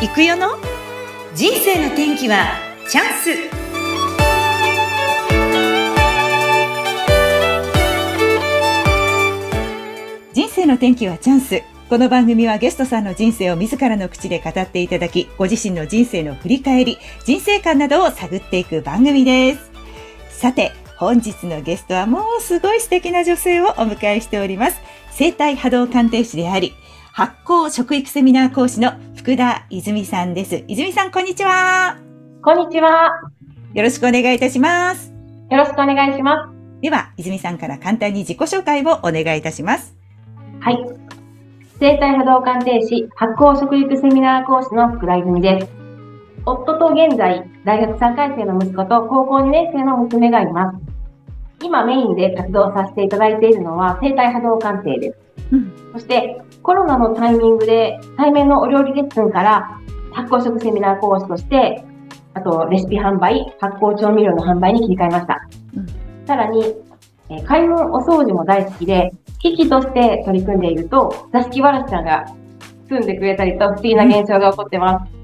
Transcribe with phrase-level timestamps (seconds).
[0.00, 0.50] 行くよの？
[1.34, 2.52] 人生の天気は
[2.88, 3.30] チャンス。
[10.32, 11.62] 人生の天気はチャンス。
[11.88, 19.72] この番組はゲストさんの人生を自らの口で語っていただきご自身の人生の振り返り人生観などを探っていく番組です。
[20.30, 24.80] さて本日のゲストはもうすごい素敵な女性をお迎えしております。
[25.10, 26.72] 生体波動鑑定士であり
[27.18, 30.62] 発酵食育セミナー講師の福田泉さんです。
[30.68, 31.98] 泉さん、こんにちは。
[32.44, 33.10] こんにちは。
[33.74, 35.12] よろしくお願いいたします。
[35.50, 36.80] よろしくお願いします。
[36.80, 39.96] では、泉さんから簡単に自己紹介をお願いいたします。
[40.60, 40.78] はい。
[41.80, 45.68] 生体波動鑑定士、発酵食育セミナー講師の福田泉です。
[46.46, 50.78] 夫と現在、大学3回生の息子と高校2年生の娘がいます。
[51.64, 55.18] 今メインで活動させていただいているのは生体波動鑑定です。
[55.50, 59.80] うん、そしてコロナのタイミングで対面のお料理レッスンから
[60.12, 61.84] 発酵食セミナー講師として、
[62.34, 65.48] あとレシピ販売、発酵調味料の販売に切り替えました。
[65.76, 66.74] うん、さらに、
[67.30, 72.26] え開門お掃除も大好きで、機器として取り組んでいると、座敷わらしちゃんが
[72.88, 75.18] 住んでくれたりと不思議な現象が起こってます。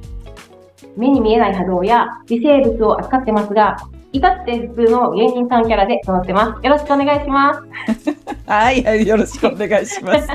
[0.96, 3.76] 目に見えない波動や微生物を扱ってますが、
[4.14, 6.64] 至って普通の芸人さんキャラで揃ってます。
[6.64, 7.60] よろしくお願いします。
[8.46, 10.28] はい、はい、よろしくお願いします。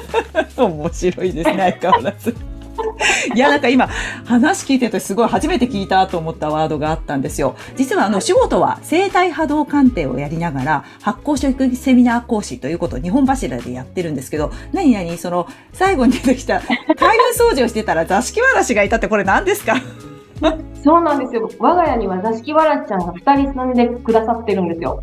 [0.56, 2.34] 面白いですね、相変わらず。
[3.34, 3.88] いや、なんか今、
[4.24, 7.56] 話聞いててすごい初めて聞いたと思ったワードがあったんですよ。
[7.76, 16.74] 実はあの、仕事は生体波動鑑定をやりながら、発酵食セミナー講師ということを日本柱でやってるんですけど、何々その、最後に出てきた、タ
[17.14, 19.74] イム掃除をしてたら座敷わらしがいたってこれ何ですか？
[20.82, 21.48] そうなんですよ。
[21.58, 25.02] 我が家には座敷わらしちゃんが二人住んでくださってるんですよ。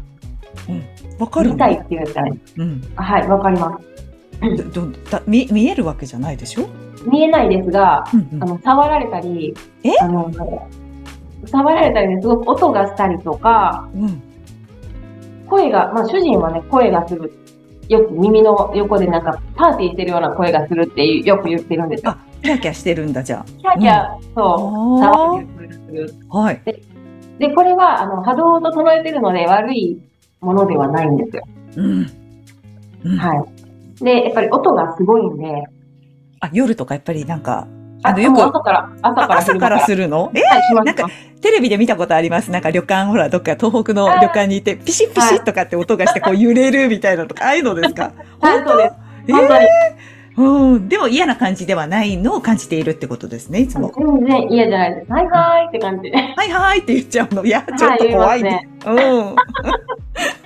[0.70, 0.84] うん。
[1.20, 2.38] わかる見たいっていうんですかね。
[2.58, 2.81] うん。
[2.95, 4.73] はい、わかります。
[4.73, 6.67] どだ見見えるわけじゃないでしょ？
[7.09, 9.53] 見えないですが、うんうん、あの触られたり、
[9.84, 9.92] え？
[10.02, 10.31] あの
[11.45, 14.22] 触られたりすごく音がしたりとか、うん、
[15.47, 17.31] 声が、まあ主人はね、声がする。
[17.90, 22.16] よく耳の横でなんかパーティーしてるような声がするってよく言ってるんですよ。
[22.44, 23.46] キャーキャーしてるんだ、じゃあ。
[23.46, 25.42] キャーキャー、うん、そ
[26.36, 26.38] う。
[26.38, 26.62] はい。
[26.66, 26.81] で、
[27.40, 29.98] でこれは、あの、波動を整えてるので悪い
[30.42, 31.44] ものではないんですよ。
[31.78, 32.06] うん。
[33.06, 33.46] うん、は
[34.00, 34.03] い。
[34.03, 35.64] で、やっぱり音がすごいんで。
[36.42, 37.68] あ、夜とかやっぱりなんか、
[38.03, 38.44] あの、よく。
[38.44, 40.30] 朝から、朝から朝からするの？
[40.34, 41.08] えー、はい、なんか、
[41.40, 42.52] テレビで見たことあります？
[42.52, 48.12] なんか旅館、ほら、どっか東北の旅館にいて、ピシッピシッとかって音がして、こう揺れるみたいなとか、ああいうのですか？
[48.42, 48.96] はい、そうです。
[49.32, 49.64] 本当に。
[49.64, 49.93] えー
[50.36, 50.90] うん。
[50.90, 53.92] でも嫌な感じではないのを感じているってことですね、いつも。
[53.98, 55.12] 全然嫌じゃないです。
[55.12, 56.18] はいはいって感じで。
[56.18, 57.46] はいはいって言っちゃうの。
[57.46, 58.70] いや、ちょっと怖いね。
[58.86, 59.36] うん。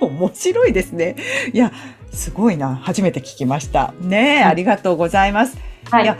[0.00, 1.16] 面白いですね。
[1.52, 1.72] いや、
[2.10, 2.74] すごいな。
[2.74, 3.94] 初めて聞きました。
[4.00, 5.58] ねありがとうございます。
[5.90, 6.04] はい。
[6.04, 6.16] いや、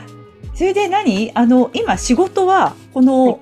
[0.54, 1.30] それで何？
[1.34, 3.40] あの、今仕事は、この、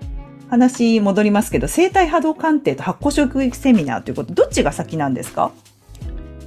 [0.49, 5.51] 話戻りますけど、生体波動鑑定と発酵食育セミナーということ、どっちが先なんですか？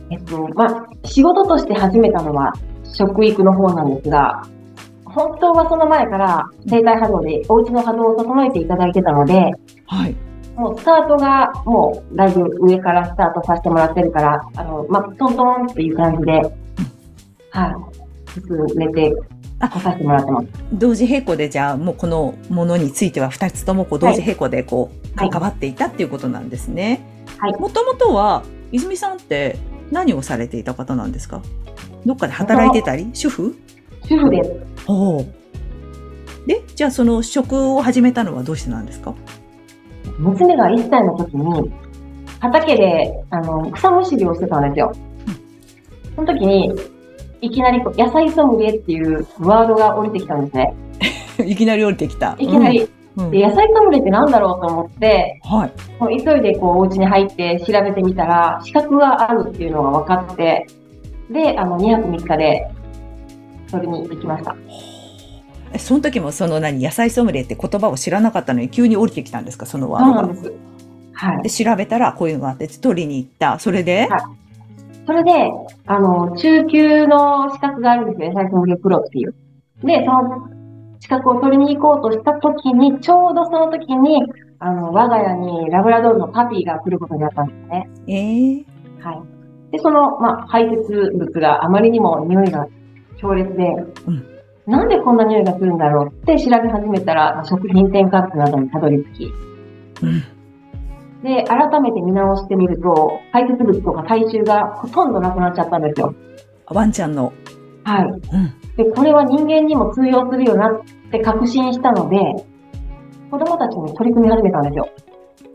[0.10, 2.54] えっと、まあ、仕事として始めたのは、
[2.94, 4.46] 食育の方なんですが、
[5.06, 9.52] 本当はその前から生体波動でお家の波動を整えていただいてたので、
[9.88, 10.16] はい。
[10.56, 16.32] もうスタートがもうだいぶ上からスタートさせてもらってるから、あの、まあ、トントンっていう感じで、
[17.52, 19.14] はい、進めて
[19.60, 20.48] 来させてもらってます。
[20.74, 27.02] 同時並行でじゃあもうこのものについては2つともこう同時並行でこう、関わっていたっていうことなんですね。
[27.38, 27.54] はい。
[27.60, 29.58] もともとは泉さんって
[29.92, 31.42] 何をされていた方なんですか？
[32.06, 33.10] どっかで働いてたり？
[33.14, 33.56] 主婦？
[34.06, 34.52] 主婦です。
[34.88, 35.24] お
[36.48, 39.14] で、じゃあその職を始めたのはどうしてなんですか？
[40.18, 41.72] 娘が1歳の時に、
[42.40, 44.94] 畑で、あの、草むしりをしてたんですよ。
[46.16, 46.74] その時に、
[47.42, 50.74] いきなり野菜ソムリエっていうワードが降りてきたんですね。
[51.46, 52.36] いきなり降りてきた。
[52.38, 52.90] いきなり。
[53.18, 55.72] うん、で野菜ソムリエって何だろうと思って、はい、
[56.02, 60.68] もう急いでこうお家に入って調べてみたら、資格があるっていうのが分かって、
[61.30, 62.72] で、あの、2泊3日で、
[63.68, 64.56] それに行きました。
[65.78, 70.36] その時もその何野菜ソムリエって言葉を知らなかったのに急に降りてきたんですかそのワードが？
[70.36, 70.56] そう。
[71.14, 71.44] はい。
[71.44, 73.60] で調べたらこういうのがあって取りに行った。
[73.60, 74.22] それで、はい、
[75.06, 75.32] それで、
[75.88, 78.30] あの、中級の資格があるんですよ。
[78.30, 79.34] 野菜ソムリエプロっていう。
[79.84, 80.50] で、その
[81.00, 84.24] 資格を取りに行こうとした時に、ちょうどその時に、
[84.60, 87.90] あの、我が家にラブラドールのパピーが来ることになったんですね。
[88.08, 88.66] ええー、
[89.02, 89.39] はい。
[89.72, 92.68] で、その、まあ、排泄物があまりにも匂いが
[93.18, 93.64] 強烈で、
[94.08, 94.26] うん、
[94.66, 99.26] なんでこんな匂いがするんだろうって調べ始めたら、まあ、食品添加物などにたどり着き、
[100.04, 100.24] うん、
[101.24, 106.14] で、改めて見直してみると、排泄物とか体臭がほとんどなくなっちゃったんですよ。
[106.68, 107.34] ワンちゃんの。
[107.84, 108.06] はい。
[108.06, 108.20] うん、
[108.78, 112.18] で、これは人間にも通用するよなっって確信したので、
[113.32, 114.90] 子供たちに取り組み始めたんですよ。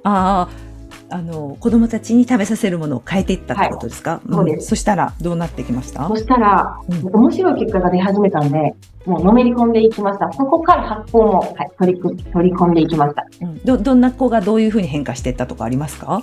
[0.03, 0.74] ああ、
[1.15, 4.33] あの、子供たちに食べさせるものを変えていったってことですか、い。
[4.33, 4.65] そうです。
[4.67, 4.69] ん。
[4.71, 6.09] そしたら、どうなってきました？
[6.09, 7.07] そしたら、うん。
[7.15, 8.75] 面白い結果が出始めたんで、
[9.07, 10.33] もうのめり込んでいきました。
[10.33, 13.23] そこから発酵も、はい、取り組取り込んでいきました。
[13.23, 13.59] いうん。
[13.65, 16.23] ど、どんな子がどういうふうに変化していったとかありますか？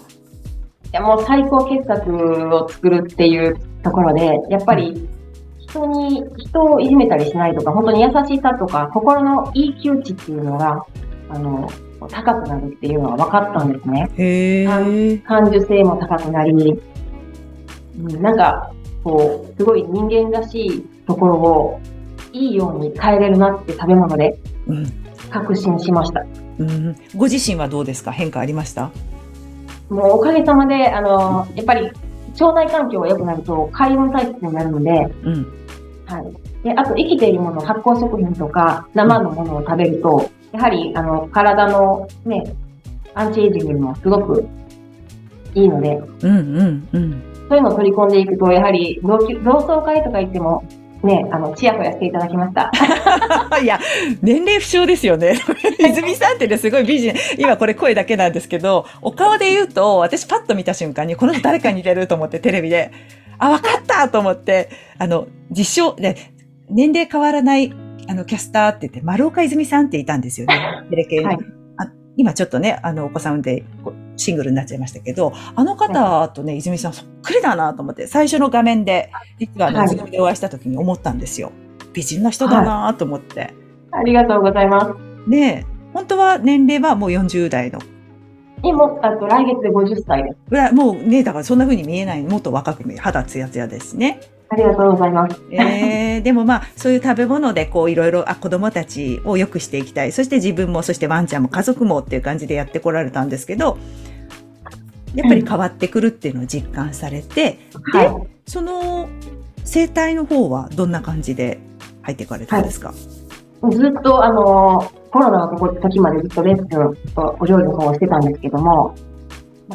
[0.91, 5.07] や、もう最高傑作を作るっていうところで、やっぱり、
[5.59, 10.85] 人に、人をいじめたりしないとか、本当に優しさとか、心のいい気打ちっていうのが、
[11.29, 11.69] あの、
[12.07, 15.21] 高くなるっていうのは分かったんですね。
[15.27, 18.71] 感受性も高くなり、うんなんか、
[19.03, 21.79] こう、すごい人間らしいところを
[22.31, 24.85] いいように変えれるなって食べ物でうん。
[25.29, 26.25] 確信しました。
[26.59, 26.95] うん。
[27.15, 28.11] ご自身はどうですか？
[28.11, 28.91] 変化ありました？
[29.89, 31.91] もうおかげさまで、あの、やっぱり
[32.39, 34.89] 腸内環境が良くなると海運体質になるので、
[35.23, 35.45] うん。
[36.05, 36.63] はい。
[36.63, 42.55] で、あと生きているもの、発酵食品とか生のものを食べると、やはり、あの、体のね、
[43.13, 44.47] アンチエイジングにもすごく
[45.53, 47.23] いいので、うんうんうん。
[47.49, 50.63] そういうのを取り込んでいくと、やはり同級、同窓会とか行っても、
[51.03, 52.71] ね、あの、ちやほやしていただきました。
[53.59, 53.79] いや、
[54.21, 55.39] 年齢不詳ですよね。
[55.79, 57.13] 泉さんってね、すごい美人。
[57.37, 62.91] 今これ声だけなんですけど、お顔で言うと、私パッと見た瞬間に、この人誰かに似てると思ってテレビで、
[63.39, 64.69] あ、わかったと思って、
[64.99, 66.15] あの、実証、で、
[66.69, 67.73] 年齢変わらない、
[68.11, 70.83] あの、キャスターって言って、丸岡泉さんっていたんですよね。
[70.89, 71.29] テレ系の。
[71.29, 71.37] はい
[71.77, 71.87] あ
[72.17, 73.63] 今ちょっとね、あの、お子さんで
[74.17, 79.09] シングルになっちゃいましたけど、あの方とね、泉さんそっくりだなと思って、最初の画面で、
[79.39, 81.53] 実はあの、はいズームでお会いした時に思ったんですよ。
[81.93, 83.53] 美人な人だなと思って。
[83.91, 84.93] ありがとうございま
[85.25, 85.29] す。
[85.29, 87.79] で、本当は年齢はもう40代の。
[88.61, 90.31] にも、あと来月で50歳で
[90.69, 90.73] す。
[90.73, 92.23] もうね、だからそんな風に見えない。
[92.23, 93.03] もっと若く見える。
[93.03, 94.19] 肌ツヤツヤですね。
[94.51, 95.41] ありがとうございます。
[95.49, 100.11] えー、でもまあ、そういう食べ物でこういろいろ、あ、子供たちを良くしていきたい。
[100.11, 103.77] そして自分も、そしてワンちゃんも家族もっていう感じでやってこられたんですけど、
[105.15, 107.59] やっぱり変わってくるっていうのを実感されて、
[107.93, 108.27] で、はい。
[108.45, 109.07] その
[109.63, 111.59] 生態の方はどんな感じで
[112.01, 112.93] 入っていかれたんですか、
[113.71, 118.95] ずっと、あの、コロナの時までずっとレッスンとお料理の方をしてたんですけども、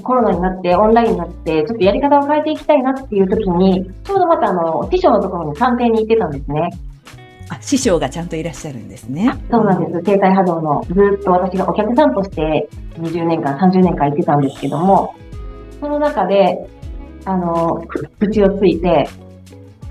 [0.03, 6.71] コロナになって、オンラインになって、ちょっとやり方を変えていきたいなっていう時に、ちょうどまたあの、師匠のところに探偵に行ってたんですね。
[7.49, 9.33] あ、師匠がちゃんといらっしゃるんですね。
[9.51, 10.03] そうなんです。
[10.05, 15.15] 生体波動の、ずっと私がお客さんとして20年間、30年間行ってたんですけども、
[15.81, 16.67] その中で、
[17.25, 19.09] あの、く口をついて、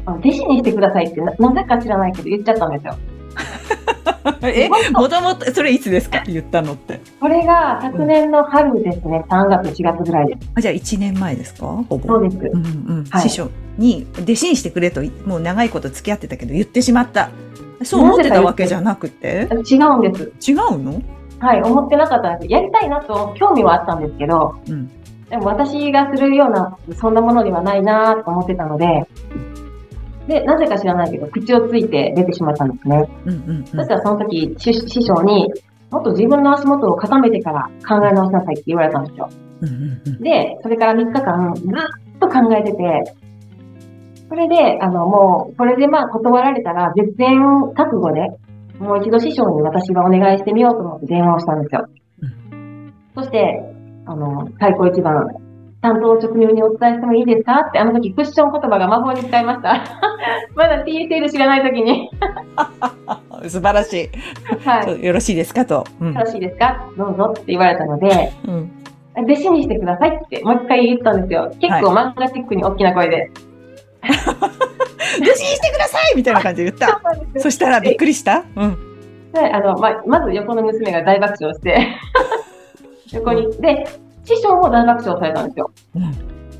[0.06, 2.96] 弟子にしてくださいってな、なぜか知らないけど言っちゃったんですよ。
[4.42, 6.24] え、もともと、それいつですか？
[6.26, 7.00] 言ったのって。
[7.20, 10.52] これが昨年の春ですね、3月、4月ぐらいです。
[10.56, 11.68] あじゃあ1年前ですか？
[11.68, 12.08] ほぼ。
[12.08, 12.38] そうです。
[12.38, 12.68] うんう
[13.02, 17.30] んはい師匠に弟子にしてくれともう長いこと付き合ってたけど言ってしまった。
[17.84, 19.48] そう思ってたわけじゃなくて？
[19.70, 20.52] 違うんです。
[20.52, 21.02] 違うの？
[21.40, 22.52] はい、思ってなかったんです。
[22.52, 24.90] やりたいなと興味はあったんですけど、うん。
[25.30, 29.06] でも私がするような、そんなものではないなと思ってたので、
[30.28, 33.10] で、なぜか知らないけど、口をついて出てしまったんですね。
[33.26, 35.52] うんうんうんそしたらその時、師師匠に、
[35.92, 39.30] もっと自分の足元を固めてから考え直しなさいって言われたんですよ。
[39.62, 43.14] うんうんうんで、それから3日間、ずっと考えてて、
[44.28, 48.28] それで、あの、もう、これでまあ断られたら、絶縁覚悟で、
[48.80, 51.88] もう一度師匠に私がお願いしてみようと思って電話をしたんですよ。
[53.16, 53.62] そして、
[54.06, 55.28] あの、太鼓一番、
[55.86, 57.62] 担当直入にお伝えしてもいいですか？
[57.68, 59.84] って、あの時クッション言葉が魔法に使いました。
[60.56, 62.10] まだ TSL 知らない時に、
[63.48, 64.68] 素晴らしい。
[64.68, 65.04] はい。
[65.06, 65.86] よろしいですかと。
[66.02, 66.88] うんよろしいですか？
[66.98, 68.72] どうぞって言われたので、うん
[69.18, 71.50] 弟子にしてくださいって、もう一回言ったんですよ。
[71.62, 73.32] 結構漫画チックに大きな声で。
[74.04, 77.00] 弟子にしてくださいみたいな感じで言った。
[77.40, 78.44] そしたらびっくりした？
[78.58, 79.32] うん。
[79.32, 81.88] で、あの、ま、まず横の娘が大爆笑して、
[83.14, 83.86] 横に、で、
[84.26, 85.72] 師匠も大爆笑されたんですよ。
[85.96, 86.14] うん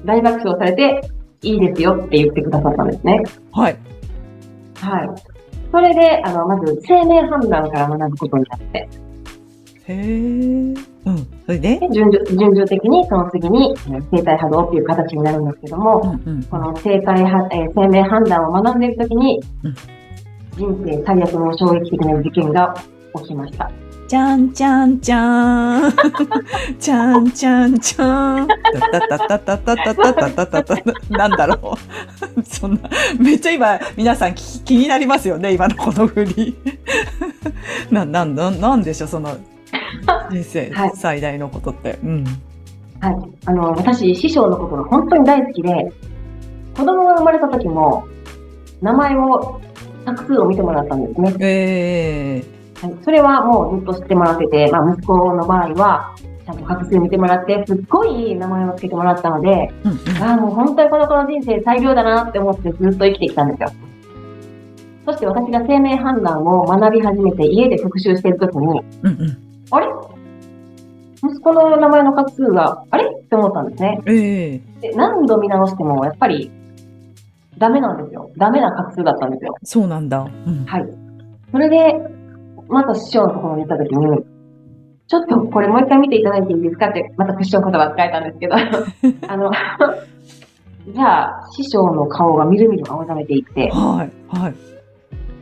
[0.06, 1.02] 大爆笑されて、
[1.42, 3.24] いいですよって言ってくださったんですね。
[3.52, 3.78] はい。
[4.76, 5.10] はい。
[5.72, 8.90] それで、あの、まず、生命判断から学ぶことになって、
[9.88, 9.96] へえ。
[9.96, 10.76] うん。
[11.46, 11.80] それで？
[11.80, 19.76] で順序順序的にその次に、えー生体波動っていう形になるんですけども、うんうんこの生体は、えー生命判断を学んでいるときにうん、
[20.56, 22.76] 人生最悪の衝撃的な事件が
[23.16, 23.72] 起きました。
[24.08, 26.80] じゃんじゃんじゃーん。
[26.80, 28.48] じゃんじゃんじゃーん。
[28.48, 30.76] たたたたたたたたたたた
[31.10, 31.76] なんだろ
[32.38, 32.44] う。
[32.44, 36.56] そんな、めっちゃ今、皆さん気気になりますよね、今のこの振り。
[37.90, 39.38] な、なん、なんなんでしょう、その、
[40.30, 41.98] 人生 はい最大のことって。
[42.04, 42.24] うん。
[43.00, 43.16] はい。
[43.46, 45.92] あの、私、師匠のことが本当に大好きで、
[46.78, 48.06] 子供が生まれた時も、
[48.82, 49.60] 名前を、
[50.06, 51.34] 画数を見てもらったんですね。
[51.40, 52.44] え
[52.82, 56.16] はい、それはもうずっと知ってもらってて、まあ、息子の場合は、
[56.46, 63.70] ちゃんと画数見てもらって、すっごい名前を付けてもらったので、うんうんああ、もう本当にこの子の人生最良だなって思ってずっと生きてきたんですよ。
[65.06, 69.38] そして私が生命判断を学び始めて家で復習してるときに、うんうん。
[69.72, 69.88] あれ？
[71.24, 73.06] 息子の名前の画数が、あれ？
[73.06, 74.02] って思ったんですね。
[74.06, 76.52] ええで、何度見直しても、やっぱり、
[77.58, 78.30] ダメなんですよ。
[78.38, 79.56] ダメな画数だったんですよ。
[79.64, 80.28] そうなんだ。
[80.46, 80.66] うん。
[80.66, 80.86] はい。
[81.52, 81.96] それで、
[82.68, 84.26] また師匠のところに行ったときに、
[85.08, 88.56] ちょっとこれもう一回見ていただいていいですかって、またクッション言葉使えたんですけど、
[89.28, 89.52] あの、
[90.88, 94.38] じゃあ、師匠の顔がみるみる青ざめていって、はい。
[94.38, 94.56] はい。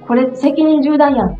[0.05, 1.35] これ責任重大やんっ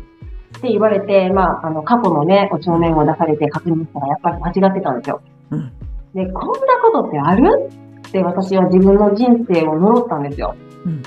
[0.60, 5.20] て言われて、まあ、あの、過去のね、お帳面を出されて確認したら、やっぱり間違ってたんですよ。
[5.50, 5.72] うん。
[6.14, 7.70] で、こんなことってある
[8.08, 10.54] って私は自分の人生を呪ったんですよ。
[10.86, 11.02] うん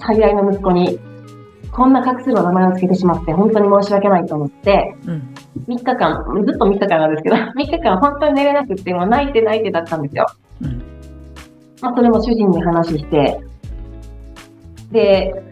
[0.00, 0.98] 最愛の息子に、
[1.72, 5.34] こんな画数の名前を付けてしまって、本当に申し訳ないと思って、うん。
[5.68, 10.26] 3日間、ずっと3日間なんですけど、 3日間本当に寝れなくって、もう泣いて泣いてだったんですよ。
[10.62, 10.82] うん。
[11.80, 13.40] まあ、それも主人に話して、
[14.90, 15.42] で、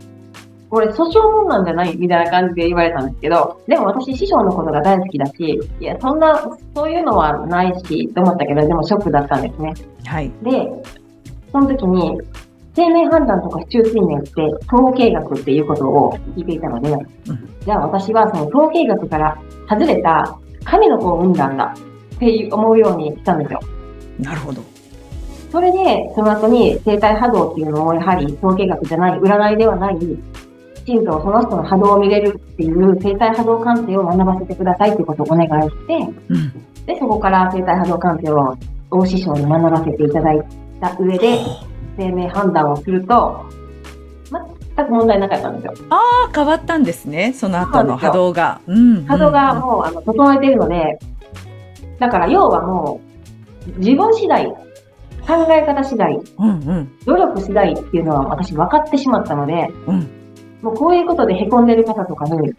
[0.71, 6.43] これ訴訟もんなんじゃないみたいな感じで言われたんですけど、でも私師匠のことが大好きだし、いや、そんな、
[6.75, 9.73] そういうのはないし、と思ったけど、でもショックだったんですね。
[10.05, 10.33] はい。
[10.43, 10.69] で、
[11.53, 12.21] その時に、
[12.75, 14.31] 生命判断とか市中水面って
[14.73, 16.97] 統計学っていうことを聞いていたので、
[17.65, 19.39] じゃあ私はその統計学から
[19.69, 21.75] 外れた神の子を生んだんだ
[22.17, 23.61] って思うようにしたんですよ。
[24.21, 24.63] なるほど。
[25.53, 29.99] それで、その後に生体波動っていうのをやはり統計学じゃない、占いではない、
[30.75, 35.95] きちんとその人の波動を見れるっていう生体波動鑑定を学ばせてくださいっていうことをお願いして、
[36.29, 36.85] うん。
[36.87, 38.57] で、そこから生体波動鑑定を
[38.91, 40.43] 大師匠に学ばせていただい
[40.81, 41.39] た上で、
[41.97, 43.45] 生命判断をすると、
[44.77, 45.75] 全く問題なかったんですよ。
[45.91, 45.97] あ
[46.29, 47.33] あ、変わったんですね。
[47.33, 48.61] その後の波動が。
[48.67, 49.05] うん。
[49.05, 50.99] 波動がもうあの整えているので、
[51.99, 53.01] だから要はも
[53.77, 56.93] う、自分次第、考え方次第、うんうん。
[57.07, 60.09] 努力次第っていうのは私分かってしまったので、うん。
[60.61, 62.53] もうこういうことで凹んでる方とかに、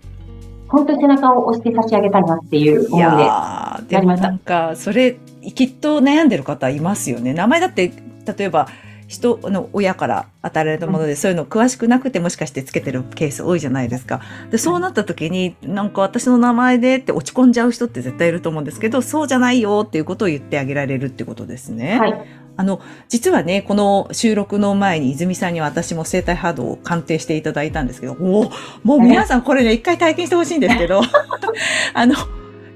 [0.68, 3.02] 本当に背中を押して差し上げたいなっていうい思いで。
[3.02, 5.18] やーでもなんか、それ、
[5.54, 7.34] きっと悩んでる方いますよね。
[7.34, 7.92] 名前だって、
[8.38, 8.68] 例えば、
[9.08, 14.22] 人の親から与えられたもので、そういうの詳しくなくてもしかしてつけてるケース多いじゃないですか。
[14.50, 22.00] で、そうなった時に、なんか私の名前でって落ち込んじゃう人って絶対いると思うんですけど、そうじゃないよっていうことを言ってあげられるってことですね。
[22.00, 22.26] はい。
[22.58, 28.52] あの、実はね、この収録の前に泉さんに私も生体波動を鑑定していただいたんですけど、おお
[28.84, 31.02] もう皆さんこれね、一回体験してほしいんですけど、
[31.94, 32.16] あの、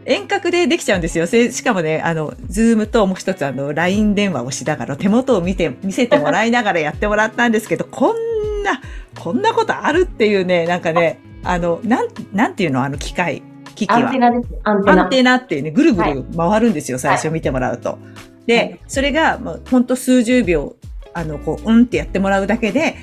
[0.09, 1.27] 遠隔でできちゃうんですよ。
[1.27, 8.81] せしかもね、あの、ズームともう一つあの、LINE 電話をしながら手元を見て、見せてもらいながらやってもらったんですけど、 こんな、
[9.19, 12.83] こんなことあるっていうね、なんかね、あの、なん、なんていうの？
[12.83, 13.43] あの機械、
[13.75, 14.17] 機器はアンテ。
[14.17, 14.49] ナです。
[14.63, 15.03] アンテナ。
[15.03, 17.99] アンテナっていうね、ぐるぐる回るんですよ、最初見てもらうと。
[18.47, 20.75] で、はいそれが、もうほんと数十秒、
[21.13, 22.95] あの、こう、うんってやってもらうだけで、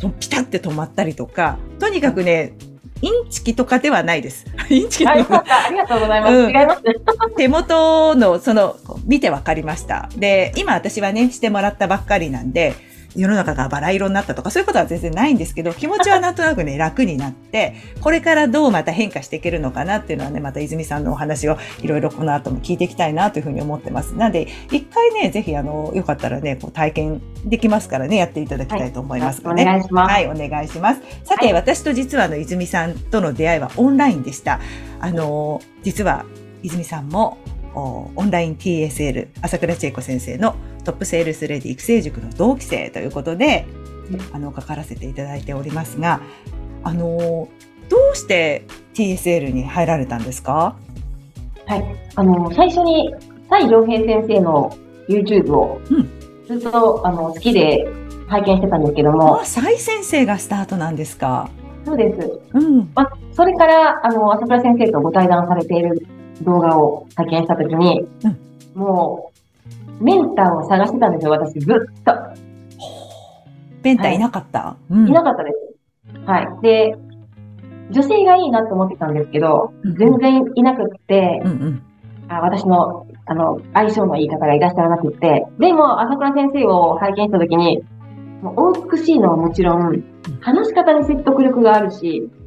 [0.00, 2.54] とピタって止まったりとか、とにかくね、
[3.02, 4.46] インチキとかではないです。
[4.70, 6.32] インチキありがとうございます。
[6.32, 6.94] うん違いますね。
[7.36, 10.08] 手元の、その、見て分かりました。
[10.16, 12.74] で、今私はね、してもらったばっかりなんで、
[13.14, 24.14] 世の中がバラ色になったとか、そういうことは全然ないんですけど、気持ちはなんとなくね、楽になって、 これからどうまた変化していけるのかなっていうのはね、また泉さんのお話をいろいろこの後も聞いていきたいなというふうに思ってます。
[24.14, 29.64] なんで、一回ね、ぜひあの、よかったらね、こう体験できますからね、やっていただきたいと思いますおがね。
[29.64, 30.12] 願いします。
[30.12, 31.00] はい、お願いします。
[31.24, 34.58] さて、はい私と実はあの泉さんとの出会いはオンラインでした。
[35.00, 36.24] あの、実は
[36.62, 43.66] 泉さんもおオンライン TSL 朝倉千恵子先生のトップセールスレディ育成塾の同期生ということで、
[44.32, 46.20] あの、かからせていただいておりますが、
[46.84, 47.48] あの、
[47.88, 48.64] どうして
[48.94, 50.76] TSL に入られたんですか？
[51.66, 51.84] はい。
[52.16, 53.14] あの、最初に、
[53.48, 54.76] 蔡良平先生の
[55.08, 55.94] YouTube をう
[56.54, 57.86] ん、ずっと、あの、好きで
[58.28, 61.48] 拝見してたんですけども、あ、蔡先生がスタートなんですか？
[61.84, 62.40] そうです。
[62.54, 62.90] うん。
[62.94, 66.06] まあ、それから、あの、朝倉先生とご対談されている
[66.44, 68.06] 動画を拝見したときに、
[68.74, 69.32] も
[70.00, 72.12] う、メンターを探してたんですよ、私、ずっと。
[73.82, 76.20] ペンタいなかった、うんいなかったです。
[76.26, 76.62] はい。
[76.62, 76.96] で、
[77.90, 81.82] 女性がいいなと思ってたんですけど、うん全然いなくって、うんうん。
[82.28, 87.82] あ私の、あの、相性のいい方がいらっしゃらなくって、でも、朝倉先生を拝見したときに、
[88.42, 90.04] もうお美しいのはもちろん、
[90.40, 92.41] 話し方に説得力があるしうん、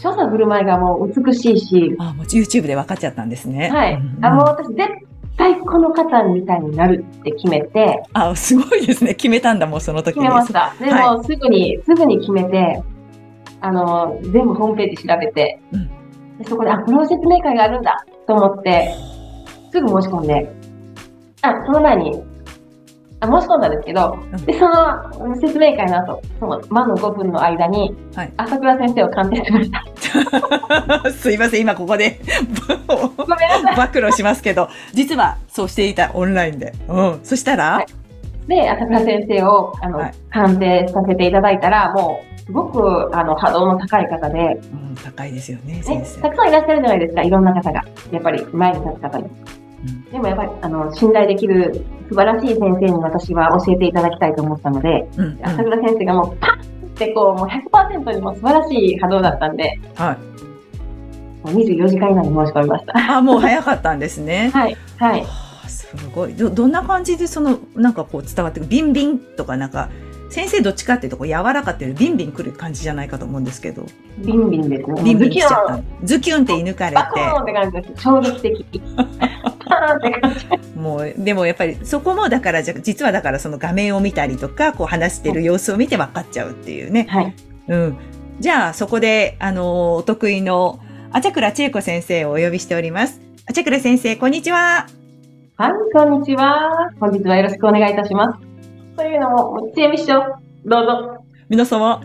[0.00, 3.70] 所作振る舞いがもう美しいし、あ、もう YouTube で分かっちゃったんですね。
[3.70, 4.88] はいあ、もう私絶
[5.36, 9.14] 対この方みたいになるって決めて、あ、すごいですね。
[9.14, 10.22] 決めたんだ、もうその時に。
[10.22, 10.74] 決めました。
[10.78, 12.82] でも、すぐに、すぐに決めて、
[13.60, 15.90] あの、全部ホームページ調べて、うん
[16.38, 18.92] でそこで、あ、この説明会があるんだと思って、
[19.70, 20.52] すぐ申し込んで、
[21.42, 22.22] あ、その前に、
[23.24, 31.10] あ申し込んだんですけど、うんで、その説明会の後、その間の5分の間に、はい朝倉先生を鑑定しました。
[31.10, 32.20] すいません、今ここで
[32.66, 33.88] ごめんなさい。
[33.88, 36.72] 暴露しますけど、実はそうしていた、オンラインで。
[36.88, 37.20] うん。
[37.22, 37.86] そしたら、はい
[38.48, 46.20] で、朝倉先生を、あの、はい鑑定させていただいたら、もう、すごく、あの、波動の高い方で、うん、高いですよね、ね先生。
[46.20, 47.82] たくさんいらっしゃるじゃないですか、いろんな方が。
[48.10, 49.24] やっぱり、前に立つ方に。
[49.86, 61.46] うんでもやっぱり、あの、信頼できる素晴らしい先生に私は教えていただきたいと思ったので、うん、うん朝倉先生がもうパッってこう、もう100%にも素晴らしい波動だったんで、はい。
[61.46, 63.16] もう24時間以内に申し込みました。
[63.16, 64.50] あ、もう早かったんですね。
[64.54, 65.20] はい、はい。
[65.22, 65.26] は
[65.64, 66.32] あすごい。
[66.34, 68.68] ど、どんな感じでその、なんかこう伝わってくる？
[68.68, 69.88] ビンビンとかなんか、
[70.30, 73.86] 先生どっちかっていうとこう柔らかっていうビンビンくる感じじゃないかと思うんですけど。
[74.18, 75.02] ビンビンですね。
[75.02, 76.58] ビンビンしちゃっズキュンたの。
[76.58, 78.02] ズキュンって射抜かれバコーンって感じです。
[78.02, 78.82] 衝撃的。
[80.76, 87.06] もう、でもやっぱりそこもだから、じゃ実はだからその画面を見たりとか、こう話してる様子を見て分かっちゃうっていうね。
[87.08, 87.34] はい。
[87.68, 87.96] うん。
[88.40, 90.80] じゃあ、そこで、あの、お得意の、
[91.12, 93.20] あちゃくら千恵子先生をお呼びしております。
[93.48, 94.86] あちゃくら先生、こんにちは。
[95.56, 96.90] はい、こんにちは。
[96.98, 98.38] 本日はよろしくお願いいたします。
[98.96, 100.32] というのも、知恵ミッション、
[100.66, 101.24] どうぞ。
[101.48, 102.00] 皆様、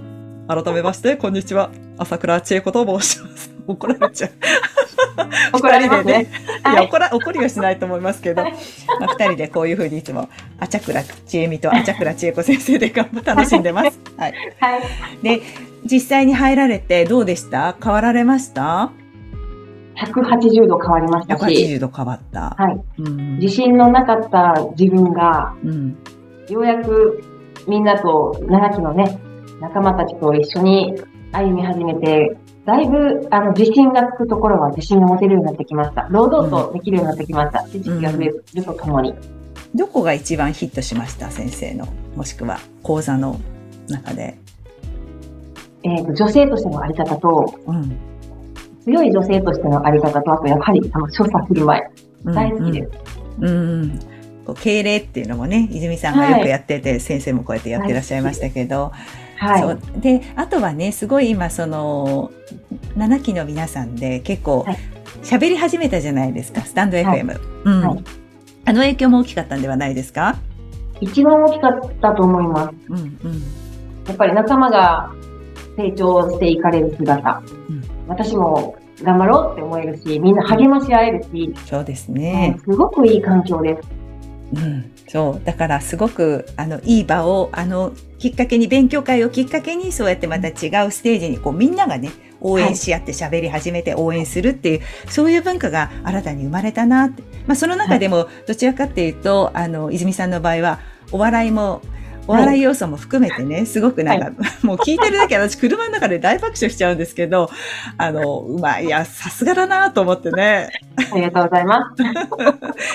[0.48, 1.72] 改めまして、こんにちは。
[1.98, 3.59] 朝倉千恵子と申します。
[3.70, 4.32] 怒られちゃう。
[5.58, 6.28] 怒られますね。
[6.62, 6.86] いや、はい。
[6.86, 8.54] 怒ら、怒りはしないと思いますけど、はい
[9.00, 10.28] まあ、二人でこういうふうにいつも、
[10.60, 14.00] あちゃくら千恵美とあちゃくら千恵子先生で頑張楽しんでます。
[14.18, 14.34] はい。
[14.60, 14.82] はい。
[15.22, 15.42] で、
[15.86, 17.76] 実際に入られてどうでした？
[17.82, 18.92] 変わられました
[19.98, 22.56] ？180度変わりましたし、?180 度変わった。
[22.58, 22.82] はい。
[23.00, 23.40] うん。
[23.40, 25.98] 自信のなかった自分が、うん。
[26.50, 27.24] ようやく
[27.68, 29.20] みんなと、7期のね、
[29.62, 30.96] 仲間たちと一緒に
[31.32, 32.38] 歩み始めて、
[32.70, 36.08] だいぶ、あの、自信がつくところは自信が持てるようになってきました。
[36.12, 37.64] 堂々とできるようになってきました。
[37.64, 39.16] 知識が増えるとともに。
[39.74, 41.88] どこが一番ヒットしました先生の。
[42.16, 43.40] もしくは講座の
[43.88, 44.38] 中で？
[45.82, 47.98] えっ、と、女性としてのあり方と、うん。
[48.84, 51.82] 強い女性としてのあり方と、あとやはり、あの、所作振る舞い。
[52.26, 52.90] うん大好きです。
[53.40, 53.48] うん。
[53.48, 54.00] うん
[54.50, 58.92] こう敬礼っていうのもね、泉さんがよくやってて、先生もこうやってやってらっしゃいましたけど、
[59.38, 59.62] はい。
[59.62, 59.80] そう。
[59.98, 62.32] であとはねすごい今その
[62.98, 64.78] 7期の皆さんで結構はい。
[65.24, 67.38] 喋り始めたじゃないですかスタンド FM、はい。
[67.66, 67.82] うん。
[67.82, 68.04] はい。
[68.66, 70.38] あの影響も大きかったんではないですか？
[71.02, 72.76] 一番大きかったと思います。
[72.90, 73.44] うんうん。
[74.08, 75.12] やっぱり仲間が
[75.78, 77.44] 成長していかれる姿。
[77.70, 77.84] うん。
[78.08, 83.88] 私も頑張ろうって思えるし、みんな励まし合えるし、そうですね、うんすごくいい環境です。
[84.54, 85.46] うん、そう。
[85.46, 90.52] だからすごくあのいい場をあのきっかけに勉強会をきっかけにそうやってまた違
[90.86, 100.80] うステージにこうみんながね応援し合って喋り始めて応援するっていう、そういう文化が新たに生まれたなって、まあ、その中でもどちらかっていうとあの泉さんの場合は
[101.12, 101.82] お笑いも
[102.30, 104.32] お笑い要素も含めてね、すごくなんか、
[104.62, 107.50] もう聞いてるだけ私車の中で大爆笑しちゃうんですけど、
[107.98, 110.70] あの、うまい、いや、さすがだなと思ってね。
[111.12, 111.94] ありがとうございま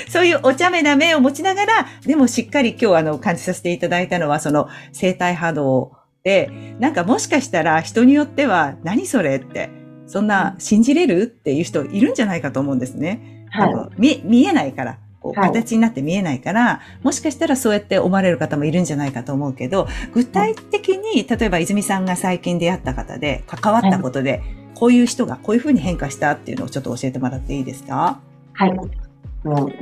[0.07, 0.11] す。
[0.11, 9.71] そういうお茶目な目を持ちながら、でもしっかり今日あの感じさせていただいたのは、その生体波動で、なんかもしかしたら人によっては、何それって、
[10.07, 13.47] そんな信じれるっていう人いるんじゃないかと思うんですね。
[13.51, 14.99] はいあの見見えないから。
[15.33, 24.43] 形になって見えないから、もしかしたらそうやって思われる方もいるんじゃないかと思うけど、具体的に、例えば泉さんが最近出会った方で、関わったことで、
[24.75, 28.19] こういう人がこういうふうに変化したっていうのをちょっと教えてもらっていいですか？
[28.53, 28.71] はい。
[28.71, 28.85] うん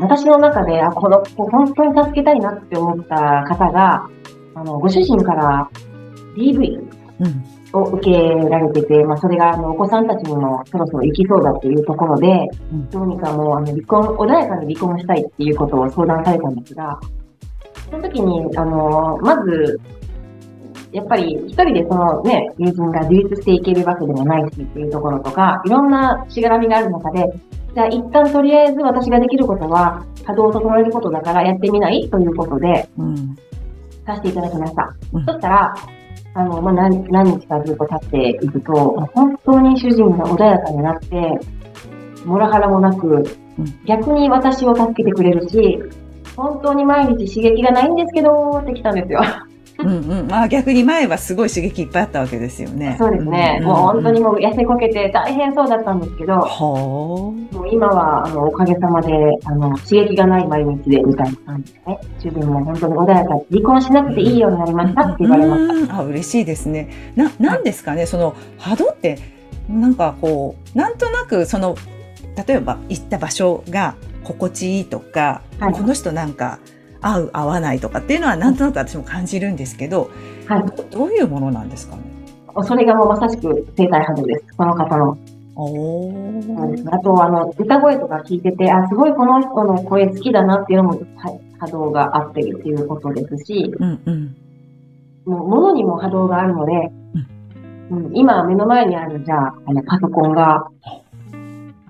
[0.01, 4.09] 私の中で、あ、この子本当に助けたいなって思った方が、
[4.55, 5.69] あの、ご主人から
[6.37, 6.79] DV
[7.21, 7.45] うん。
[7.75, 8.19] を受け
[8.51, 17.01] られてて、まあ、それが、あの、お子さんたちにもそろそろ行きそうだっていうところで、うんどうにかもう、あの、離婚、穏やかに離婚したいっていうことを相談されたんですが、
[17.91, 19.81] その時に、あの、まず、
[20.93, 27.27] やっぱり一人でそのね、友人が自立していけるわけでもないしっていうところとか、いろんなしがらみがある中で、
[27.75, 33.37] じゃあ一旦とりあえず私ができることは、稼働を整えることだからやってみないということで、うん。
[34.05, 34.95] させていただきました。
[35.13, 35.75] うんそしたら、
[36.35, 38.73] あの、まあ、何、何日かずっと経っていくと、
[39.15, 41.39] 本当に主人が穏やかになって、
[42.25, 43.25] モラハラもなく
[43.59, 45.79] うん、逆に私を助けてくれるし、
[46.37, 49.21] 本当に毎日刺激がないんですけど、ってきたんですよ。
[49.85, 50.27] うんうん。
[50.29, 52.97] まあ逆に前はすごい刺激いっぱいあったわけですよね。
[52.99, 53.59] そうですね。
[53.61, 54.21] んもう本当に。
[54.21, 56.37] もう痩せこけて大変そうだったんですけど。
[56.37, 59.13] もう今は、あの、おかげさまで、
[59.45, 61.99] あの、刺激がない毎日で、みたいな感じでね。
[62.19, 65.75] 主人も本当に穏やかに、離婚しなくていいようになりましたって言われました。
[65.75, 66.89] うんあ、嬉しいですね。
[67.17, 69.19] な、なんですかね、その波動って、
[69.69, 71.77] なんかこう、なんとなくその、
[72.47, 76.59] 例えば行った場所が心地いいとか、はいこの人なんか
[77.03, 80.11] 合う合わないとかっていうのはなんとなく私も感じるんですけど、
[80.47, 80.67] はい。
[80.77, 82.03] どどういうものなんですかね？
[82.65, 84.45] それがもうまさしく生体波動です。
[84.57, 85.19] この方の。
[85.55, 86.11] お
[86.91, 94.35] あと、あの、歌声とか聞いてて、あ、すごいこの人の声好きだなっていうのも、はい、波動が合ってるっていうことですし、うんうん。
[95.27, 96.91] もう物にも波動があるので、
[97.91, 100.69] うん、今目の前にある、じゃあ、あの、パソコンが、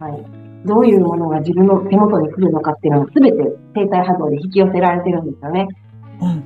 [0.01, 0.27] はい、
[0.65, 5.69] どういうものが自分の手元に来るのかっていうのは全て生体波動で引き寄せられてるんですよね。
[6.21, 6.43] うん、はい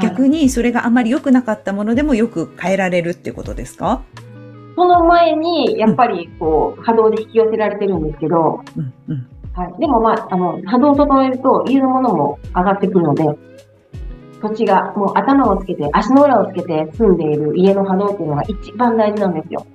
[0.00, 4.02] 逆にそれがあまり良くなかったものでもよく変えられるってことですか？
[4.74, 9.28] その前に、やっぱり、こう、波動で引き寄せられてるんですけど、うんうん。
[9.52, 9.74] はい。
[9.78, 13.22] でもまあ、あの、波動を整えると、家のものも上がってくるので、
[14.40, 19.66] 土地が、もう頭をつけて、足の裏をつけて住んでいる家の波動っていうのが一番大事なんですよ。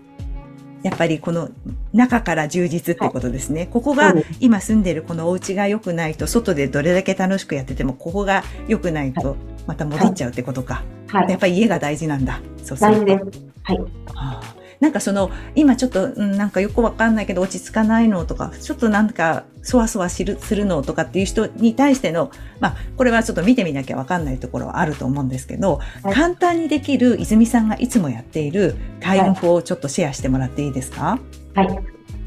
[0.83, 1.49] やっぱりこの
[1.93, 3.67] 中から充実ってことですね。
[3.67, 9.35] ここが今住んでるこのお家が良くないと、外でどれだけ楽しくやってても、ここが良くないと、
[9.65, 10.83] また戻っちゃうってことか。
[11.07, 11.29] はい。
[11.29, 12.41] やっぱり家が大事なんだ。
[12.63, 13.45] そうすると大事です。
[13.63, 13.77] はい。
[13.77, 31.19] はあなんかその、今ちょっと、うん、なんかよくわかんないけど落ち着かないのとか、ちょっとなんか、そわそわするするのとかっていう人に対しての、まあ、これはちょっと見てみなきゃわかんないところはあると思うんですけど、はい簡単にできる泉さんがいつもやっている開運法をちょっとシェアしてもらっていいですか、
[31.53, 31.79] はい。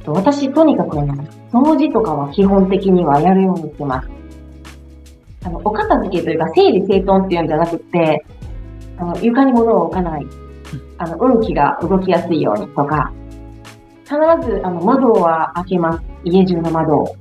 [0.07, 1.13] 私、とにかくね、
[1.53, 4.09] 掃除とかは基本的にはやるようにしてます。
[5.45, 8.25] あの、お片付けというか、整理整頓っていうんじゃなくて、
[8.99, 10.27] あの、床に物を置かない。
[10.99, 13.13] あの、運気が動きやすいようにとか、
[14.05, 16.03] 必ず、あの、窓は開けます。
[16.25, 17.17] 家中の窓を。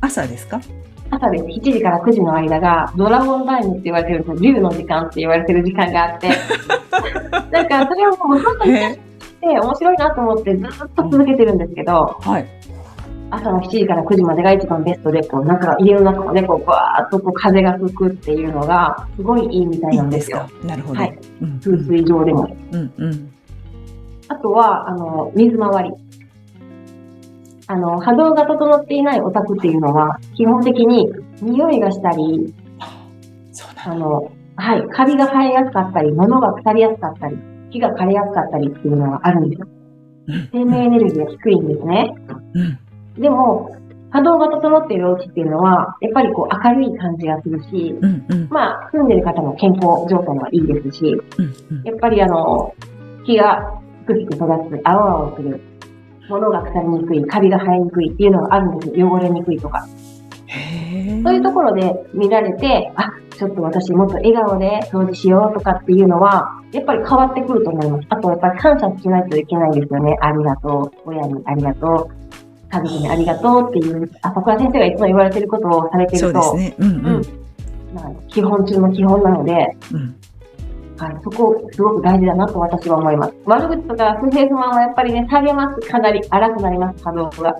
[0.00, 0.60] 朝ですか？
[1.10, 1.44] 朝です。
[1.44, 4.36] 7時から9時の間が、ドラゴンタイムって言われてるんですよ。
[4.54, 6.28] 竜の時間って言われてる時間があって。
[7.52, 8.64] なんか、それをもう本当
[9.48, 12.46] に面白いなと思ってずっと続けてるんですけど、はい。
[13.30, 20.48] 朝の7時から9時までが一番ベストで、こう、なんか家の中をね、こう、バーっとこう風が吹くっていうのが、すごいいいみたいいいなんですすか？
[20.64, 21.00] なるほど。
[21.00, 22.56] はいうん風水上でも。
[22.72, 23.32] うんうん。
[24.28, 25.90] あとは、あの、水回り。
[27.68, 31.10] あの、波動が整っていないお宅っていうのは、基本的に
[31.42, 32.54] 匂いがしたり、
[33.52, 34.06] そうなんだ。
[34.06, 37.36] あの、はい、カビが生えやすかったり、物が腐りやすかったり、
[37.72, 39.66] 木が枯れやすかったりっていうのがあるんですよ。
[39.68, 42.14] うん生命エネルギーが低いんですね。
[42.54, 42.78] うん。
[43.18, 43.70] でも、
[44.10, 48.48] 波動が整っているお家っていうのは、やっぱりこう明るい感じがするし、うんうん。
[48.50, 51.82] まあ、住んでる方の健康状態はいいですし、うんうん。
[51.82, 52.74] やっぱりあの、
[53.24, 55.60] 木がすくすく育つ、青々する、
[56.28, 59.10] 物が腐りにくい、カビが生えにくいっていうのがあるんですよ。
[59.10, 59.86] 汚れにくいとか。
[61.22, 68.06] そういうところで見られて、あ、ちょっと私もっと笑顔で掃除しようとかっていうのは、やっぱり変わってくると思います。
[68.08, 70.16] あとやっぱり感謝しないといけないですよね。
[70.20, 71.10] ありがとう。
[71.10, 72.25] 親にありがとう。
[72.70, 76.76] 家族にありがとうっていう、朝倉先生がいつも言われてることをされてると、そうですね。
[76.78, 77.22] うんうん。
[77.94, 80.16] まあ、基本中の基本なので、うん。
[80.98, 83.34] はい、そこすごく大事だなと私は思います。
[83.44, 85.88] 悪口とか不平不満はやっぱりね、下げます。
[85.88, 87.56] かなり荒くなります、波動が。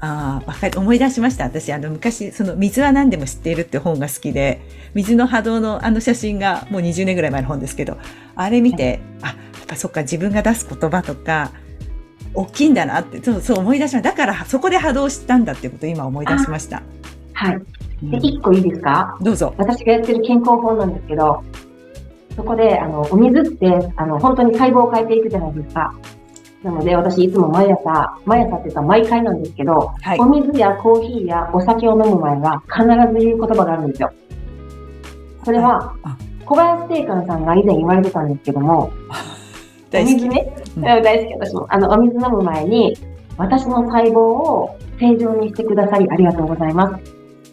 [0.00, 0.78] ああ、わかる。
[0.78, 1.44] 思い出しました。
[1.44, 4.60] 私、あの、昔、その、水は何でも知っているって本が好きで、
[4.94, 7.96] 水の波動のあの写真がもう20年ぐらい前の本ですけど、
[8.36, 11.52] あれ見て、あ、やっぱそっか、自分が出す言葉とか、
[12.34, 14.10] 大きいんだなって、そう、そう思い出しました。
[14.10, 16.82] だから、そこで波動したんだっていうことを今思い出しました。
[17.32, 17.54] はい。
[17.54, 17.66] うん
[18.00, 19.16] で、一個いいですか？
[19.20, 19.52] どうぞ。
[19.58, 21.42] 私がやってる健康法なんですけど、
[22.36, 25.92] そこで、あの、お水って、あの、本当に細胞を変えていくじゃないですか。
[26.62, 30.26] なので、私いつも毎朝、毎朝って言ったら毎回なんですけど、はいお。
[30.26, 34.12] 水やコーヒーやお酒を飲む前は必ず言う言葉があるんですよ。
[35.44, 39.12] それはあ、小林正観さんが以前言われてたんですけども、お
[39.90, 40.14] 大好き。
[40.14, 41.66] 水ね、うん大好き私も。
[41.70, 42.96] あの、お水飲む前に、
[43.36, 47.02] 私の細胞を正常にしてくださりありがとうございます。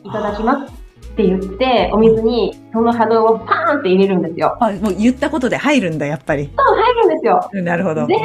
[0.03, 0.73] いただきます。
[0.73, 4.57] って言って、お水にその波動をパーンって入れるんですよ。
[4.59, 6.49] あ、もう言ったことで入るんだ、やっぱり。
[6.57, 7.49] そう、入るんですよ。
[7.53, 8.05] うんなるほど。
[8.05, 8.15] で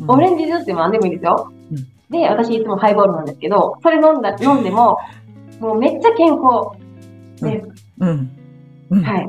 [0.00, 1.52] うんオレンジジュースでも何でもいいですよ。
[1.72, 4.98] うんで、私いつもハイボールなんですけど、それ飲んだ、飲んでも、
[5.60, 6.76] もうめっちゃ健康
[7.40, 7.86] です。
[8.00, 8.30] うん。
[8.90, 9.02] うん。
[9.02, 9.28] はい。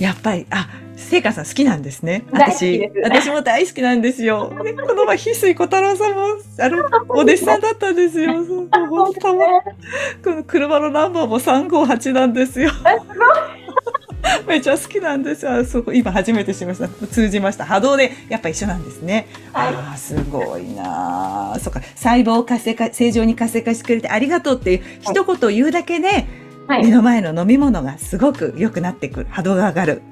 [0.00, 0.66] やっぱり、あ、
[1.00, 2.24] 聖華さん好きなんですね。
[2.30, 4.52] 私私も大好きなんですよ。
[4.62, 6.20] でこの前、翡翠小太郎さんも、
[6.58, 8.32] あの、お弟子さんだったんですよ。
[8.44, 9.62] そう本当は
[10.22, 12.70] この車のナンバーも358なんですよ。
[14.46, 15.52] めっちゃ好きなんですよ。
[15.52, 16.88] あそこ、今初めて知りました。
[17.06, 17.64] 通じました。
[17.64, 19.26] 波動で、やっぱ一緒なんですね。
[19.52, 26.26] はいああ、すごいなあそっか、細胞を活性化、正常に活性化してくれてありがとうっていう一言を言うだけで、
[26.66, 26.84] はい。
[26.84, 29.26] 目の前の飲み物がすごく良くなってくる。
[29.30, 30.02] 波動が上がる。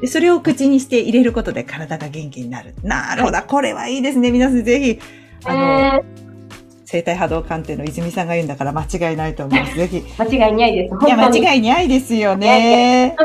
[0.00, 2.74] で、それを口にして入れることで体が元気になる。
[2.82, 3.38] なるほど。
[3.42, 4.30] これはいいですね。
[4.30, 5.00] 皆さんぜひ、
[5.44, 6.26] あの、え
[6.86, 9.74] 生体波動鑑定の泉さんが言うんだから間違いないと思います。
[9.76, 9.96] ぜひ。
[9.98, 11.06] ー、間違いないです。
[11.06, 11.16] いや。
[11.16, 13.16] 間違いないですよね。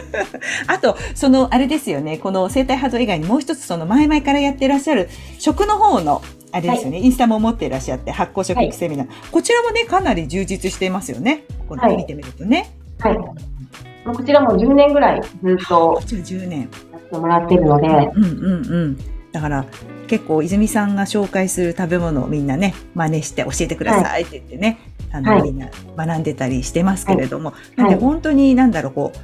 [0.68, 2.18] あと、その、あれですよね。
[2.18, 6.20] この生体波動以外にもう一つ、その前々からやってらっしゃる食の方の、
[6.52, 9.08] あれですよね、インスタも持っていらっしゃって、発酵食育セミナー。
[9.30, 11.44] こちらもね、かなり充実していますよね。
[11.66, 12.70] これはい見てみるとね。
[12.98, 13.18] はい。
[14.04, 16.60] こちらも10年ぐらいずっとこちら10年。
[16.92, 18.98] やってもらってるので、うんうんうん。
[19.32, 19.64] だから、
[20.06, 24.78] 結構泉さんが紹介する食べ物をみんなね、真似して教えてくださいって言ってね、
[25.12, 25.42] あの、はい。
[25.42, 27.80] みんな学んでたりしてますけれども、い。
[27.80, 29.18] なんで本当になんだろう、こう、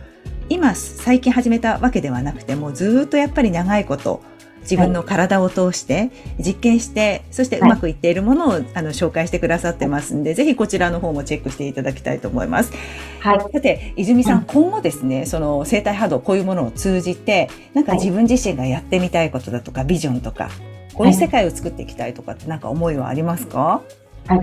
[0.48, 4.22] 今最近始めたわけではなくても、ずーっとやっぱり長いこと、
[4.64, 12.72] 自分の体を通して実験して、そしてうまくいっているものを、あの紹介してくださってますんで、ぜひこちらの方もチェックしていただきたいと思います。
[13.20, 13.40] はい。
[13.40, 20.48] さて、泉さん、うん今後ですね、その生体波動、こういうものを通じて、なんかはい自分自身がやってみたいことだとか、ビジョンとか、
[20.94, 23.82] こういう世界を作っていきたいとかって、なんか思いはありますか？
[24.26, 24.40] はい。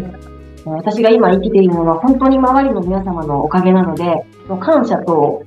[0.65, 4.03] 私が今生きているのは本当に周りの皆様のおかげなので、
[4.59, 5.43] 感謝と、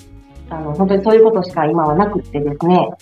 [0.50, 2.94] あの、本当にそういうことしか今はなくってですね、うん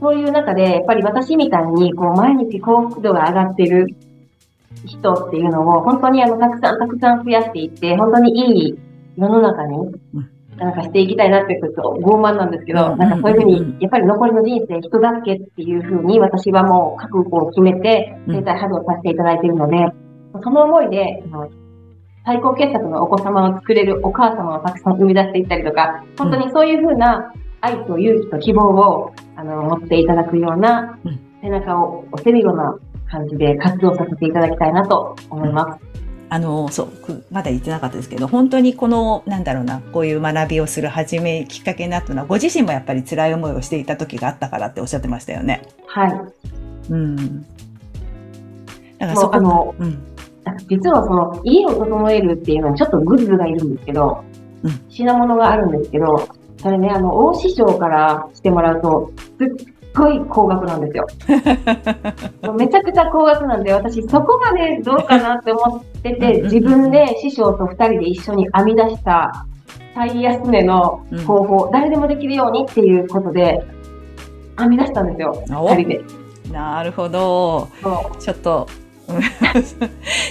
[0.00, 3.94] そういう中で、やっぱり私みたいに、こう、毎日幸福度が上がってる
[4.86, 8.78] 人っていうのを、本当にあの、たくさんたくさん増やしていって、本当にいい
[9.16, 9.92] 世の中に、
[10.56, 12.98] なんかしていきたいなってちょっと傲慢なんですけど、うん。
[12.98, 18.36] なんかそういうふうに、やっぱり残りの人生人助けっていうふうに私はもう覚悟を決めて、うん。
[18.36, 19.76] 生体波動させていただいているので、
[20.42, 21.22] その思いで、
[22.24, 27.32] 最高傑作のお子様を作れるお母様をたくさん生み出していったりとか、本当にそういうふうな
[27.62, 32.78] 愛と勇気と希望をあの持っていただくようなうん背中を押せるような
[33.10, 35.90] 感じで活動させていただきたいなと思います。
[36.32, 45.62] あの、そう、くまだ言ってなかったですけど、本当にこの、なんだろうな、こういう学びをする始め、きっかけになったのは、ご自身もやっぱり辛い思いをしていた時があったからっておっしゃってましたよね。
[45.86, 46.20] はい。
[46.90, 47.42] うん。
[47.42, 47.46] だ
[49.00, 50.06] からもそうこ、あの、うん。
[50.68, 54.22] 実はその家を整えるっていうのにちょっとグッズがいるんですけど、
[54.62, 56.28] うん品物があるんですけど、
[56.62, 61.06] それね、あの、大師匠からしてもらうと、すっごい高額なんですよ。
[62.56, 69.46] めちゃくちゃ高額なんで、私そこまでどうかなって思ってうんうんうんて、自分で師匠と二人で一緒に編み出した
[69.94, 73.62] 最安値の方法、誰でもできるようにっていうことで、
[74.58, 76.00] 編み出したんですよ、お二人で。
[76.52, 77.68] なるほど。
[78.18, 78.89] ちょっと、うん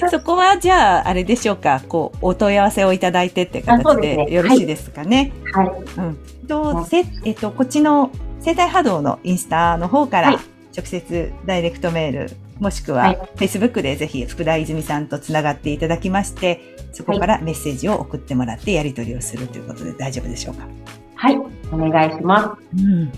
[0.09, 5.31] そこはじゃあ、あれでしょうか、こう、お問い合わせをいただいてって形うでよろしいですかね。
[5.53, 6.47] はい。
[6.47, 8.11] と、せえっと、こっちの
[8.41, 10.37] 生体波動のインスタの方からはい
[10.77, 20.67] 直接ダイレクトメール、もしくはいは Facebook でぜひ福田泉さんとつながっていただきまして、そこからメッセージを送ってもらってやり取りをするということで大丈夫でしょうか？
[21.15, 21.37] はい。
[21.71, 22.81] お願いします。
[22.81, 23.11] うん。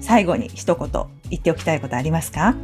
[0.00, 0.90] 最後に一言
[1.30, 2.54] 言っておきたいことありますか？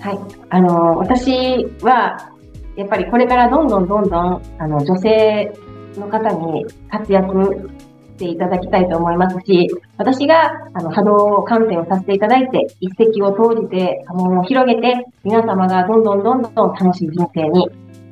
[0.00, 0.18] はい。
[0.48, 2.32] あの、私は、
[2.76, 5.52] やっぱりこれからどんどんどんどん、あの、女性
[5.96, 7.70] の方に活躍
[8.16, 17.68] していただきたいと思いますし、私が、あの、波動鑑定をさせていただいて、一石を投じて、波紋を広げて、皆様がどんどんどんどん楽しい人生に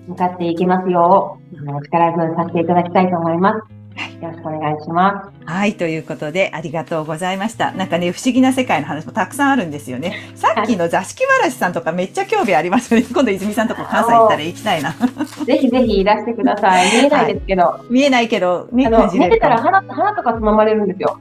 [0.09, 3.78] 向かっていけますよう、あの、力添えさせていただきたいと思います。
[4.21, 7.73] よろしくお願いしまはい、ということでありがとうございました。
[7.73, 10.33] なんかね、不思議な世界の話もたくさんあるんですよね。
[10.35, 13.07] さっきの座敷わらしさんとかめっちゃ興味ありますよね。
[13.15, 14.93] 今度泉さんとこ関西行ったら行きたいな。
[14.93, 15.45] す。
[15.47, 16.87] ぜひぜひいらしてください。
[16.99, 19.63] 見えないですけど、見えないけど、ね、あの、感じれ寝てたらも。
[19.63, 21.19] 鼻、鼻とかつままれるんですよ。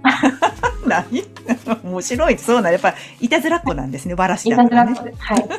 [0.87, 1.23] 何
[1.83, 2.37] 面白い。
[2.37, 4.95] そうなん、やっぱ、いたずらっ子なんですね、わらしいだからね。
[4.95, 5.21] たずらっ子です。
[5.21, 5.49] はい。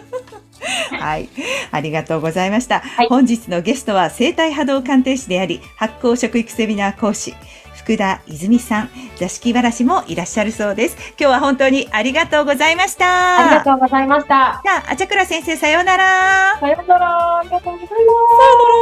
[0.98, 1.28] はい、
[1.70, 2.80] ありがとうございました。
[2.80, 7.34] はい、本日のゲストは生体波動鑑定士であり、発酵食育セミナー講師、
[7.74, 10.96] 福田泉さん、座敷わらしもいらっしゃるそうです。
[11.18, 13.38] 今日は本当にありがとうございました。
[13.38, 14.60] ありがとうございました。
[14.62, 16.58] じゃあ、あちゃくら先生、さようなら。
[16.60, 17.38] さようなら。
[17.38, 17.88] ありがとうございます。
[17.88, 18.78] さようなら。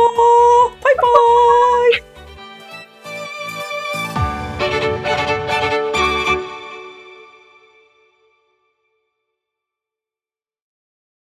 [0.82, 0.94] バイ
[2.02, 2.15] バイ。